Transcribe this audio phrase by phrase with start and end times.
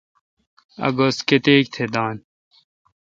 [0.83, 2.15] اک گز کتیک تہ دان